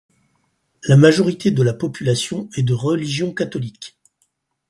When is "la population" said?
1.61-2.49